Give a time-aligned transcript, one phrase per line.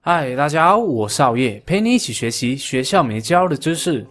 [0.00, 4.06] 嗨，大家好，我是熬夜，陪你一起学习学校没教的知识，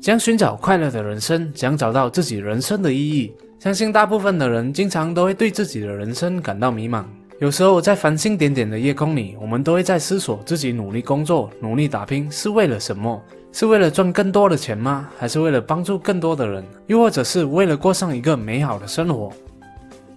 [0.00, 3.32] 将寻找快乐的人生，将找到自己人生的意义。
[3.60, 7.04] 相信大部分的人经常都会对自己的人生感到迷茫。
[7.38, 13.22] 有时候在繁星点点的夜空里，我们都会在思索自己努力工作、努力打拼是为了什么？
[13.52, 15.08] 是为了赚更多的钱吗？
[15.16, 16.64] 还是为了帮助更多的人？
[16.88, 19.32] 又或者是为了过上一个美好的生活？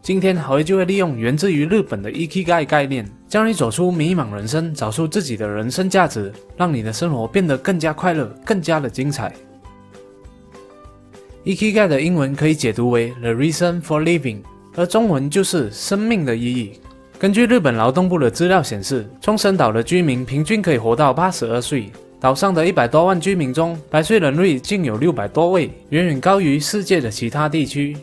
[0.07, 9.33] 今天好爷就会利用源自于日本的 Ikigai 概念，教你走出迷茫人生，找出自己的人生价值，让你的生活变得更加快乐，更加的精彩。
[11.43, 14.43] Ikigai 的英文可以解读为 The Reason for Living，
[14.77, 16.79] 而中文就是生命的意义。
[17.19, 27.97] 根据日本劳动部的资料显示，冲绳岛的居民平均可以活到八十二岁，岛上的一百多万居民中，百岁人率竟有六百多位，远远高于世界的其他地区。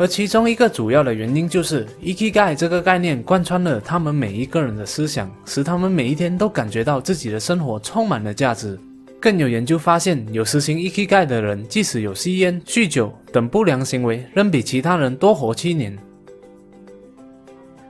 [0.00, 8.80] 而其中一个主要的原因就是 EKG 这个概念贯穿了他们每一个人的思想，使他们每一天都感觉到自己的生活充满了价值。
[9.20, 15.94] 更有研究发现，有实行 EKG 的人，即使有吸烟、酗酒等不良行为，仍比其他人多活七年。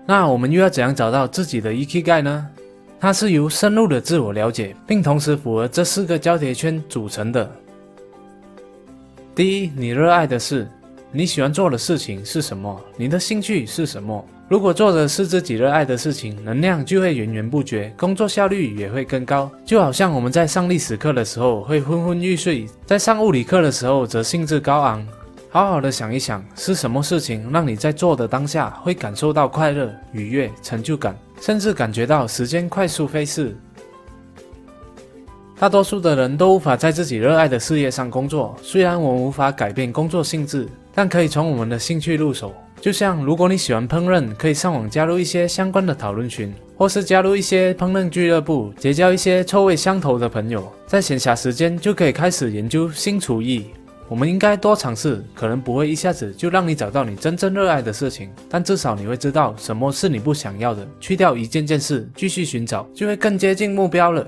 [0.04, 2.44] 那我们又要怎样找到自己的 EKG 呢？
[2.98, 7.48] 它是由深入的自我了解，并同时符合这四个交叠圈组成的。
[9.32, 10.66] 第一，你热爱的事。
[11.12, 12.80] 你喜欢做的事情是什么？
[12.96, 14.24] 你的兴趣是什么？
[14.48, 19.50] 如果做的是自己热爱的事情，能量就会源源不绝，工作效率也会更高。
[19.64, 25.04] 就好像我们在上历史课的时候会昏昏欲睡，在上物理课的时候则兴致高昂。
[25.48, 33.56] 好好的想一想，是什么事情让你在做的当下会感受到快乐、愉悦、成就感，甚至感觉到时间快速飞逝？
[35.58, 38.56] 大多数的人都无法在自己热爱的事业上工作。
[38.62, 40.68] 虽然我们无法改变工作性质。
[40.94, 53.66] 但可以从我们的兴趣入手，就像如果你喜欢烹饪，可以上网加入一些相关的讨论群，或是加入一些烹饪俱乐部，结交一些臭味相投的朋友，在闲暇时间就可以开始研究新厨艺。
[54.08, 60.84] 我们应该多尝试，可能不会一下子就让你找到你真正热爱的事情，但至少你会知道什么是你不想要的。
[60.98, 64.26] 去掉一件件事，继续寻找，就会更接近目标了。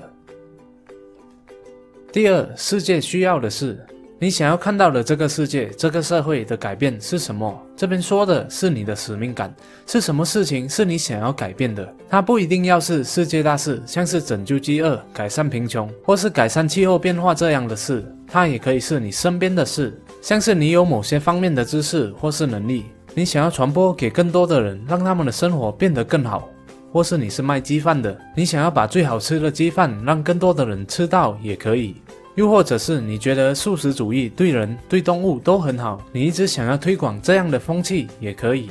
[2.13, 3.77] 第二，世界需要的是。
[4.23, 7.61] 你想要看到的这个世界、这个社会的改变是什么？
[7.75, 9.53] 这边说的是你的使命感，
[9.85, 11.93] 是什么事情是你想要改变的？
[12.07, 18.01] 它不一定要是世界大事，像是拯救饥饿、改善贫穷，或是改善气候变化这样的事。
[18.25, 26.47] 它也可以是你身边的事，像是你有某些方面的知识或是能力，你想要传播给更多的人，让他们的生活变得更好。
[26.93, 31.95] 或是你是卖鸡饭的，你想要把最好吃的鸡饭让更多的人吃到，也可以。
[32.35, 38.69] 又或者是你觉得素食主义对人对动物都很好，你一直想要推广这样的风气也可以，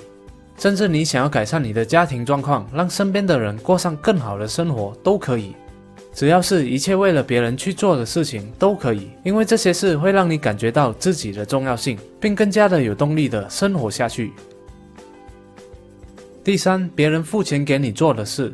[0.59, 5.55] 甚至你想要改善你的家庭状况，让身边的人过上更好的生活都可以。
[6.15, 14.33] 只要是一切为了别人去做的事情都可以，因为这些事会让你感觉到自己的重要性，并更加的有动力的生活下去。
[16.45, 18.53] 第三，别人付钱给你做的事。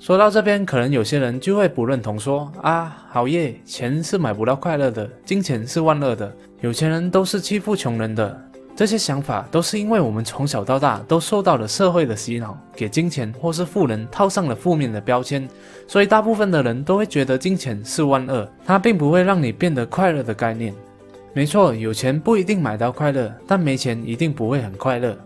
[0.00, 8.44] 说到这边，可能有些人就会不认同，说啊，好耶，钱是买不到快乐的，金钱是万恶的，有钱人都是欺负穷人的。
[8.76, 15.48] 这些想法都是因为我们从小到大都受到了社会的洗脑，给金钱或是富人套上了负面的标签，
[15.88, 20.72] 所以大部分的人都会觉得金钱是万恶，它并不会让你变得快乐的概念。
[21.32, 25.16] 没错，有钱不一定买到快乐，但没钱一定不会很快乐。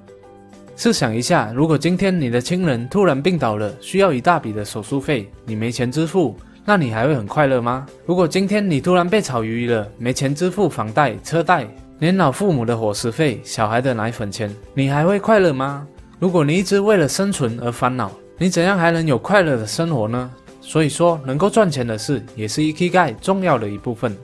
[0.75, 6.34] 试想一下，如果今天你的亲人突然病倒了，需要一大笔的手术费，你没钱支付，
[6.65, 7.87] 那你还会很快乐吗？
[8.06, 11.69] 如果今天你突然被炒鱿鱼了，没钱支付房贷、车贷，
[11.99, 15.87] 连老父母的伙食费、小孩的奶粉钱，你还会快乐吗？
[16.19, 20.31] 如果你一直为了生存而烦恼，你怎样还能有快乐的生活呢？
[20.60, 24.16] 所以说，能够赚钱的事也是 EKG 重要的一部分。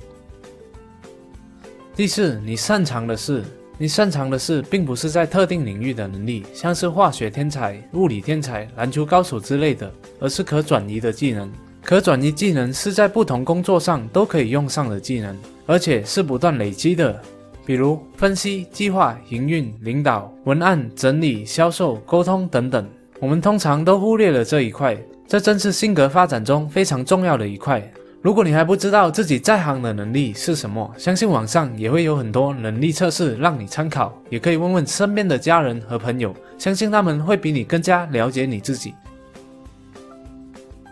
[1.95, 3.45] 第四，你擅长的事。
[3.81, 11.49] 你擅长的事，并不是在特定领域的能力，像是化学天才、物理天才、篮球高手之类的，而是可转移的技能。
[11.85, 17.23] 可转移技能是在不同工作上都可以用上的技能，而且是不断累积的。
[17.65, 22.85] 比如分析、计划、营运、领导、文案整理、销售、沟通等等。
[23.21, 24.99] 我们通常都忽略了这一块，
[25.29, 27.81] 这正是性格发展中非常重要的一块。
[28.21, 38.93] 如果你还不知道自己在行的能力是什么，相信网上也会有很多能力测试让你参考，也可以问问身边的家人和朋友，相信他们会比你更加了解你自己。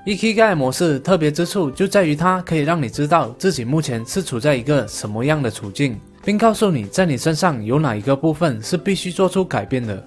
[0.07, 10.07] EKG 模式特别之处就在于它可以让你知道自己目前是处在一个什么样的处境，并告诉你在你身上有哪一个部分是必须做出改变的。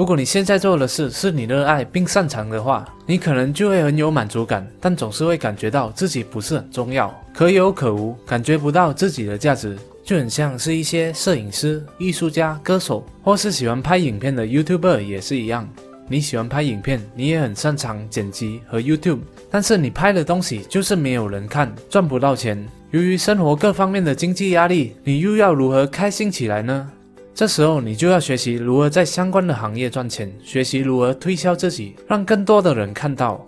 [0.00, 15.68] 如果你现在做的事是你热爱并擅长的话，你可能就会很有满足感，但总是会感觉到自己不是很重要，可有可无，感觉不到自己的价值，就很像是一些摄影师、艺术家、歌手，或是喜欢拍影片的 YouTuber 也是一样。
[16.08, 19.18] 你喜欢拍影片，你也很擅长剪辑和 YouTube，
[19.50, 22.66] 但是你拍的东西就是没有人看，赚不到钱。
[22.90, 26.90] 由于生活各方面的经济压力，你又要如何开心起来呢？
[27.40, 33.46] 这时候你就要学习如何在相关的行业赚钱，学习如何推销自己，让更多的人看到。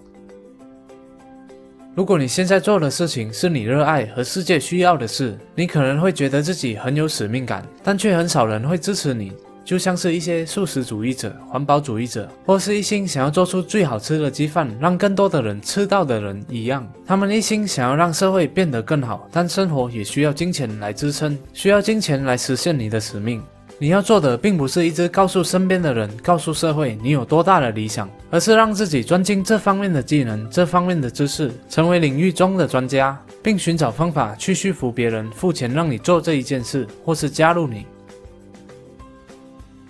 [1.95, 9.31] 如果你现在做的事情是你热爱和世界需要的事，你可能会觉得自己很有使命感，但却很少人会支持你。
[9.63, 23.43] 就像是一些素食主义者、环保主义者，或是一心想要做出最好吃的鸡饭，让更多的人吃到的人一样，他们一心想要让社会变得更好，但生活也需要金钱来支撑，需要金钱来实现你的使命。
[23.83, 37.85] 你要做的并不是一直告诉身边的人、告诉社会你有多大的理想，而是让自己专精这方面的技能、这方面的知识，成为领域中的专家，并寻找方法去说服别人付钱让你做这一件事，或是加入你。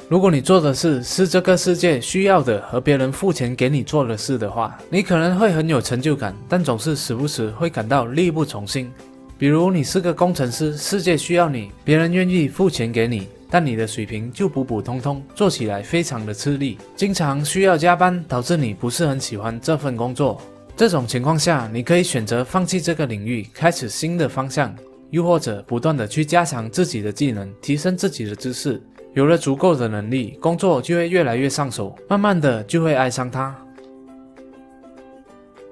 [0.08, 8.90] 如果你做的事是这个世界需要的和别人付钱给你做的事的话，你可能会很有成就感，但总是时不时会感到力不从心。
[9.36, 20.40] 比如你是个工程师，世界需要你，别人愿意付钱给你，但你的水平就普普通通，做起来非常的吃力，经常需要加班，导致你不是很喜欢这份工作。
[20.74, 24.74] 这种情况下，你可以选择放弃这个领域，开始新的方向，
[25.10, 28.82] 又或者不断的去加强自己的技能，提升自己的知识。
[29.12, 33.54] 有了足够的能力，工作就会越来越上手，慢慢的就会爱上它。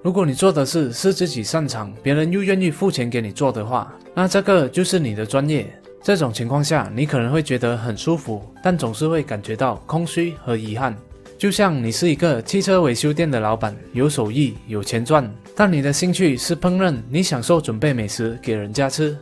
[0.03, 5.75] 如果你做的事是自己擅长，别人又愿意付钱给你做的话，那这个就是你的专业。
[6.03, 10.97] 这种情况下，你可能会觉得很舒服，但总是会感觉到空虚和遗憾。
[11.37, 19.17] 就像你是一个汽车维修店的老板，有手艺，有钱赚，但你的兴趣是烹饪，你享受准备美食给人家吃。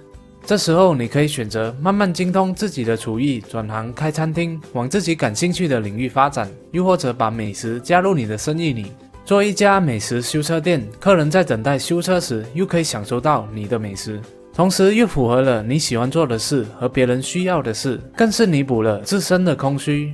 [0.47, 8.93] 这时候，你可以选择慢慢精通自己的厨艺，转行开餐厅，往自己感兴趣的领域发展；又或者把美食加入你的生意里，
[9.25, 10.85] 做一家美食修车店。
[10.99, 14.21] 客人在等待修车时，又可以享受到你的美食，
[14.59, 20.13] 同时又符合了你喜欢做的事和别人需要的事，更是弥补了自身的空虚。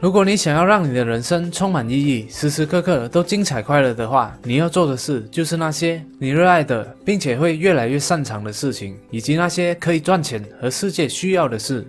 [0.00, 11.86] 如果你想要让你的人生充满意义，时时刻刻都精彩快乐的话，你要做的事就是那些你热爱的，并且会越来越擅长的事情，以及那些可以赚钱和世界需要的事。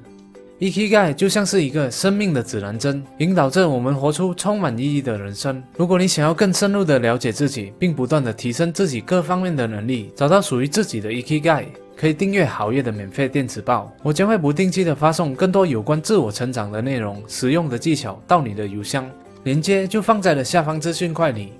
[0.59, 5.63] EKG 就像是一个生命的指南针，引导着我们活出充满意义的人生。
[5.77, 11.65] 如果你想要更深入的了解自己，并不断的提升自己各方面的能力，找到属于自己的 EKG，。
[11.95, 19.09] 可以订阅好业的免费电子报，我将会不定期的发送更多有关自我成长的内容、实用的技巧到你的邮箱，
[19.43, 21.53] 链接就放在了下方资讯块里。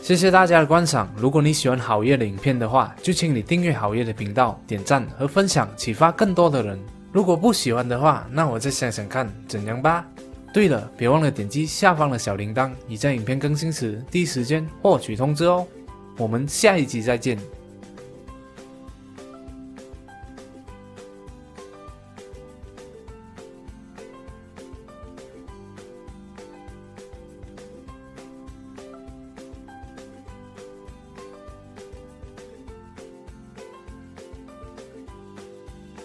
[0.00, 6.76] 谢谢大家的观赏，如果你喜欢好业的影片的话，就请你订阅好业的频道、点赞和分享，启发更多的人。
[7.12, 10.06] 如果不喜欢的话，那我再想想看怎样吧。
[10.52, 15.66] 对了，别忘了点击下方的小铃铛，你在影片更新时第一时间获取通知哦。
[16.16, 17.38] 我们下一集再见。